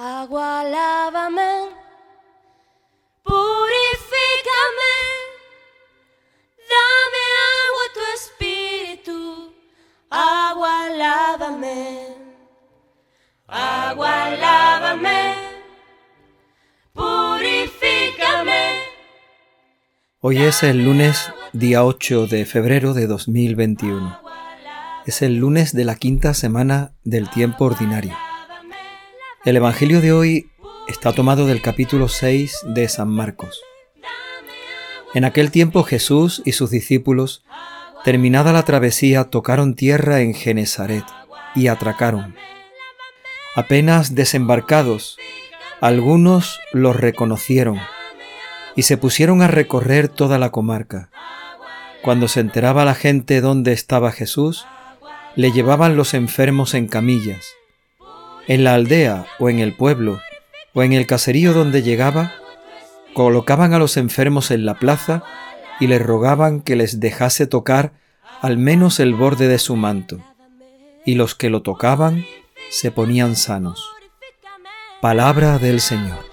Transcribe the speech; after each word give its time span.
Agua, 0.00 0.62
lávame, 0.62 1.74
purifícame, 3.24 4.94
dame 6.70 7.24
agua 7.58 7.84
tu 7.94 8.00
espíritu. 8.14 9.52
Agua, 10.08 10.88
lávame, 10.90 12.14
agua, 13.48 14.30
lávame, 14.36 15.34
purifícame. 16.92 18.62
Hoy 20.20 20.44
es 20.44 20.62
el 20.62 20.84
lunes 20.84 21.32
día 21.52 21.84
8 21.84 22.28
de 22.28 22.44
febrero 22.46 22.94
de 22.94 23.08
2021. 23.08 24.16
Es 25.06 25.22
el 25.22 25.38
lunes 25.38 25.72
de 25.72 25.84
la 25.84 25.96
quinta 25.96 26.34
semana 26.34 26.92
del 27.02 27.28
tiempo 27.28 27.64
ordinario. 27.64 28.27
El 29.48 29.56
Evangelio 29.56 30.02
de 30.02 30.12
hoy 30.12 30.50
está 30.88 31.14
tomado 31.14 31.46
del 31.46 31.62
capítulo 31.62 32.08
6 32.08 32.54
de 32.66 32.86
San 32.86 33.08
Marcos. 33.08 33.62
En 35.14 35.24
aquel 35.24 35.50
tiempo 35.50 35.84
Jesús 35.84 36.42
y 36.44 36.52
sus 36.52 36.68
discípulos, 36.68 37.46
terminada 38.04 38.52
la 38.52 38.66
travesía, 38.66 39.24
tocaron 39.30 39.74
tierra 39.74 40.20
en 40.20 40.34
Genezaret 40.34 41.06
y 41.54 41.68
atracaron. 41.68 42.34
Apenas 43.56 44.14
desembarcados, 44.14 45.16
algunos 45.80 46.60
los 46.74 46.96
reconocieron 46.96 47.78
y 48.76 48.82
se 48.82 48.98
pusieron 48.98 49.40
a 49.40 49.48
recorrer 49.48 50.08
toda 50.08 50.38
la 50.38 50.50
comarca. 50.50 51.08
Cuando 52.02 52.28
se 52.28 52.40
enteraba 52.40 52.84
la 52.84 52.94
gente 52.94 53.40
dónde 53.40 53.72
estaba 53.72 54.12
Jesús, 54.12 54.66
le 55.36 55.52
llevaban 55.52 55.96
los 55.96 56.12
enfermos 56.12 56.74
en 56.74 56.86
camillas. 56.86 57.54
En 58.48 58.64
la 58.64 58.74
aldea 58.74 59.26
o 59.38 59.50
en 59.50 59.58
el 59.58 59.76
pueblo 59.76 60.20
o 60.72 60.82
en 60.82 60.94
el 60.94 61.06
caserío 61.06 61.52
donde 61.52 61.82
llegaba, 61.82 62.32
colocaban 63.12 63.74
a 63.74 63.78
los 63.78 63.96
enfermos 63.96 64.50
en 64.50 64.64
la 64.64 64.74
plaza 64.74 65.22
y 65.80 65.86
le 65.86 65.98
rogaban 65.98 66.60
que 66.62 66.74
les 66.74 66.98
dejase 66.98 67.46
tocar 67.46 67.92
al 68.40 68.56
menos 68.56 69.00
el 69.00 69.14
borde 69.14 69.48
de 69.48 69.58
su 69.58 69.76
manto, 69.76 70.20
y 71.04 71.14
los 71.14 71.34
que 71.34 71.50
lo 71.50 71.62
tocaban 71.62 72.24
se 72.70 72.90
ponían 72.90 73.36
sanos. 73.36 73.84
Palabra 75.00 75.58
del 75.58 75.80
Señor. 75.80 76.27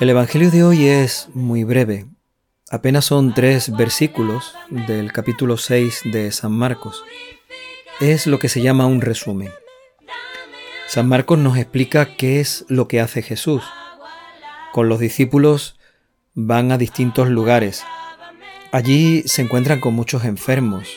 El 0.00 0.10
Evangelio 0.10 0.52
de 0.52 0.62
hoy 0.62 0.86
es 0.86 1.28
muy 1.34 1.64
breve. 1.64 2.06
Apenas 2.70 3.04
son 3.04 3.34
tres 3.34 3.76
versículos 3.76 4.54
del 4.70 5.10
capítulo 5.10 5.56
6 5.56 6.02
de 6.12 6.30
San 6.30 6.52
Marcos. 6.52 7.02
Es 7.98 8.28
lo 8.28 8.38
que 8.38 8.48
se 8.48 8.62
llama 8.62 8.86
un 8.86 9.00
resumen. 9.00 9.50
San 10.86 11.08
Marcos 11.08 11.40
nos 11.40 11.58
explica 11.58 12.14
qué 12.14 12.38
es 12.38 12.64
lo 12.68 12.86
que 12.86 13.00
hace 13.00 13.22
Jesús. 13.22 13.64
Con 14.72 14.88
los 14.88 15.00
discípulos 15.00 15.80
van 16.32 16.70
a 16.70 16.78
distintos 16.78 17.28
lugares. 17.28 17.82
Allí 18.70 19.24
se 19.26 19.42
encuentran 19.42 19.80
con 19.80 19.94
muchos 19.94 20.24
enfermos. 20.24 20.88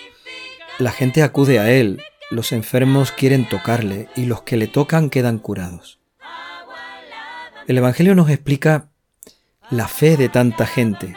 La 0.78 0.92
gente 0.92 1.24
acude 1.24 1.58
a 1.58 1.72
Él, 1.72 2.04
los 2.30 2.52
enfermos 2.52 3.12
quieren 3.12 3.50
tocarle 3.50 4.10
y 4.16 4.26
los 4.26 4.44
que 4.44 4.58
le 4.58 4.68
tocan 4.68 5.10
quedan 5.10 5.40
curados. 5.40 6.00
El 7.68 7.80
Evangelio 7.80 8.14
nos 8.14 8.30
explica 8.30 8.91
la 9.72 9.88
fe 9.88 10.18
de 10.18 10.28
tanta 10.28 10.68
gente, 10.68 11.16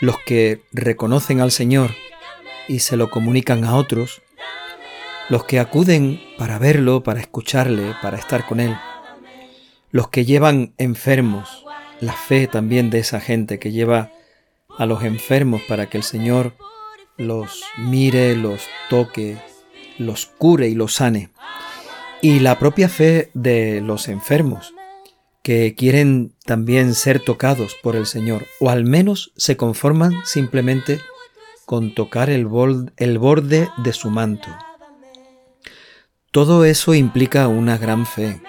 los 0.00 0.18
que 0.18 0.62
reconocen 0.72 1.40
al 1.40 1.50
Señor 1.50 1.90
y 2.68 2.78
se 2.78 2.96
lo 2.96 3.10
comunican 3.10 3.64
a 3.64 3.76
otros, 3.76 4.22
los 5.28 5.44
que 5.44 5.60
acuden 5.60 6.22
para 6.38 6.58
verlo, 6.58 7.02
para 7.02 7.20
escucharle, 7.20 7.94
para 8.00 8.16
estar 8.16 8.46
con 8.46 8.60
Él, 8.60 8.74
los 9.90 10.08
que 10.08 10.24
llevan 10.24 10.72
enfermos, 10.78 11.66
la 12.00 12.14
fe 12.14 12.46
también 12.46 12.88
de 12.88 13.00
esa 13.00 13.20
gente 13.20 13.58
que 13.58 13.72
lleva 13.72 14.10
a 14.78 14.86
los 14.86 15.04
enfermos 15.04 15.60
para 15.68 15.86
que 15.90 15.98
el 15.98 16.02
Señor 16.02 16.54
los 17.18 17.62
mire, 17.76 18.36
los 18.36 18.66
toque, 18.88 19.36
los 19.98 20.24
cure 20.24 20.68
y 20.68 20.74
los 20.74 20.94
sane. 20.94 21.28
Y 22.22 22.38
la 22.38 22.58
propia 22.58 22.88
fe 22.88 23.30
de 23.34 23.82
los 23.82 24.08
enfermos, 24.08 24.72
que 25.42 25.74
quieren 25.74 26.34
también 26.44 26.94
ser 26.94 27.20
tocados 27.20 27.74
por 27.82 27.96
el 27.96 28.06
Señor, 28.06 28.46
o 28.60 28.70
al 28.70 28.84
menos 28.84 29.32
se 29.36 29.56
conforman 29.56 30.12
simplemente 30.24 31.00
con 31.64 31.94
tocar 31.94 32.30
el, 32.30 32.46
borde 32.46 33.70
de 33.76 33.92
su 33.92 34.10
manto. 34.10 34.48
Todo 36.30 36.64
eso 36.64 36.94
implica 36.94 37.48
una 37.48 37.78
gran 37.78 38.06
fe, 38.06 38.40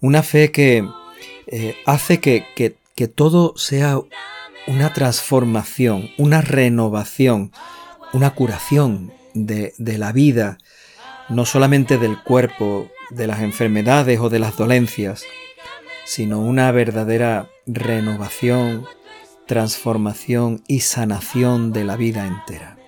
una 0.00 0.22
fe 0.22 0.50
que 0.50 0.88
eh, 1.46 1.76
hace 1.84 2.20
que, 2.20 2.76
todo 3.14 3.54
sea 3.56 4.00
una 4.66 4.92
transformación, 4.92 6.10
una 6.16 6.40
renovación, 6.40 7.52
una 8.12 8.30
curación 8.34 9.12
de, 9.34 9.74
la 9.78 10.12
vida, 10.12 10.58
no 11.28 11.44
solamente 11.44 11.98
del 11.98 12.22
cuerpo, 12.22 12.88
de 13.10 13.26
las 13.26 13.40
enfermedades 13.40 14.18
o 14.20 14.28
de 14.28 14.38
las 14.38 14.56
dolencias, 14.56 15.24
sino 16.06 16.38
una 16.38 16.70
verdadera 16.70 17.50
renovación, 17.66 18.86
transformación 19.46 20.62
y 20.68 20.80
sanación 20.80 21.72
de 21.72 21.84
la 21.84 21.96
vida 21.96 22.26
entera. 22.26 22.78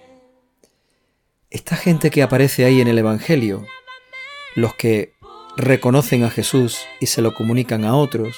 Esta 1.51 1.77
gente 1.77 2.11
que 2.11 2.23
aparece 2.23 2.65
ahí 2.65 2.81
en 2.81 2.87
el 2.89 2.97
Evangelio, 2.97 3.67
los 4.55 4.75
que 4.75 5.15
reconocen 5.57 6.23
a 6.23 6.31
Jesús 6.31 6.79
y 7.01 7.07
se 7.07 7.21
lo 7.21 7.35
comunican 7.35 7.85
a 7.85 7.97
otros, 7.97 8.37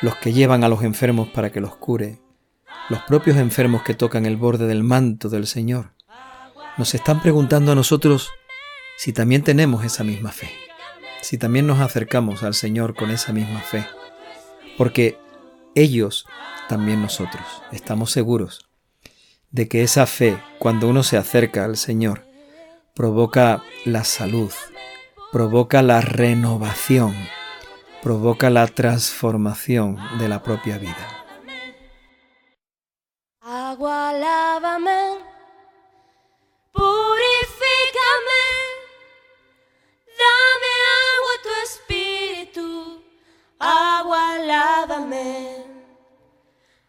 los 0.00 0.16
que 0.16 0.32
llevan 0.32 0.64
a 0.64 0.68
los 0.68 0.82
enfermos 0.82 1.28
para 1.28 1.52
que 1.52 1.60
los 1.60 1.76
cure, 1.76 2.20
los 2.88 3.00
propios 3.02 3.36
enfermos 3.36 3.82
que 3.82 3.94
tocan 3.94 4.24
el 4.24 4.38
borde 4.38 4.66
del 4.66 4.82
manto 4.82 5.28
del 5.28 5.46
Señor, 5.46 5.92
nos 6.78 6.94
están 6.94 7.20
preguntando 7.20 7.72
a 7.72 7.74
nosotros 7.74 8.30
si 8.96 9.12
también 9.12 9.42
tenemos 9.42 9.84
esa 9.84 10.04
misma 10.04 10.32
fe, 10.32 10.50
si 11.24 11.38
también 11.38 11.66
nos 11.66 11.80
acercamos 11.80 12.42
al 12.42 12.52
Señor 12.52 12.94
con 12.94 13.10
esa 13.10 13.32
misma 13.32 13.60
fe, 13.60 13.86
porque 14.76 15.18
ellos, 15.74 16.26
también 16.68 17.00
nosotros, 17.00 17.42
estamos 17.72 18.10
seguros 18.10 18.68
de 19.50 19.66
que 19.66 19.82
esa 19.82 20.04
fe, 20.06 20.38
cuando 20.58 20.86
uno 20.86 21.02
se 21.02 21.16
acerca 21.16 21.64
al 21.64 21.78
Señor, 21.78 22.26
provoca 22.94 23.62
la 23.86 24.04
salud, 24.04 24.52
provoca 25.32 25.80
la 25.80 26.02
renovación, 26.02 27.14
provoca 28.02 28.50
la 28.50 28.66
transformación 28.66 29.96
de 30.18 30.28
la 30.28 30.42
propia 30.42 30.76
vida. 30.76 31.13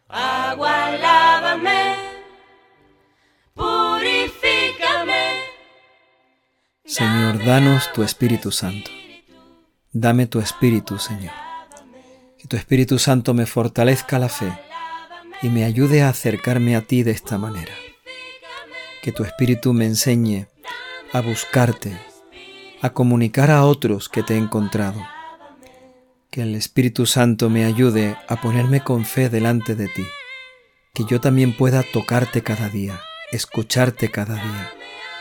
Agua, 0.08 0.90
lávame, 0.96 1.94
purifícame. 3.54 5.24
Señor, 6.84 7.44
danos 7.44 7.92
tu 7.92 8.02
Espíritu 8.02 8.50
Santo. 8.50 8.90
Dame 9.92 10.26
tu 10.26 10.40
Espíritu, 10.40 10.98
Señor. 10.98 11.32
Que 12.38 12.46
tu 12.48 12.56
Espíritu 12.56 12.98
Santo 12.98 13.34
me 13.34 13.46
fortalezca 13.46 14.18
la 14.18 14.28
fe 14.28 14.52
y 15.42 15.48
me 15.48 15.64
ayude 15.64 16.02
a 16.02 16.10
acercarme 16.10 16.76
a 16.76 16.82
ti 16.82 17.02
de 17.02 17.12
esta 17.12 17.38
manera. 17.38 17.72
Que 19.02 19.12
tu 19.12 19.24
Espíritu 19.24 19.72
me 19.72 19.86
enseñe 19.86 20.48
a 21.12 21.20
buscarte, 21.20 21.96
a 22.82 22.90
comunicar 22.90 23.50
a 23.50 23.64
otros 23.64 24.08
que 24.08 24.22
te 24.22 24.34
he 24.34 24.38
encontrado. 24.38 25.15
Que 26.36 26.42
el 26.42 26.54
Espíritu 26.54 27.06
Santo 27.06 27.48
me 27.48 27.64
ayude 27.64 28.14
a 28.28 28.38
ponerme 28.38 28.82
con 28.82 29.06
fe 29.06 29.30
delante 29.30 29.74
de 29.74 29.88
ti. 29.88 30.04
Que 30.92 31.04
yo 31.08 31.18
también 31.18 31.56
pueda 31.56 31.82
tocarte 31.82 32.42
cada 32.42 32.68
día, 32.68 33.00
escucharte 33.32 34.10
cada 34.10 34.34
día, 34.34 34.70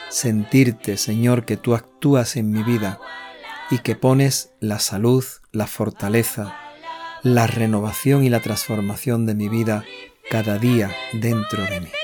sentirte, 0.09 0.97
Señor, 0.97 1.45
que 1.45 1.55
tú 1.55 1.73
actúas 1.73 2.35
en 2.35 2.51
mi 2.51 2.63
vida 2.63 2.99
y 3.71 3.77
que 3.77 3.95
pones 3.95 4.51
la 4.59 4.79
salud, 4.79 5.23
la 5.53 5.67
fortaleza, 5.67 6.57
la 7.23 7.47
renovación 7.47 8.25
y 8.25 8.29
la 8.29 8.41
transformación 8.41 9.25
de 9.25 9.35
mi 9.35 9.47
vida 9.47 9.85
cada 10.29 10.57
día 10.57 10.93
dentro 11.13 11.63
de 11.63 11.79
mí. 11.79 11.94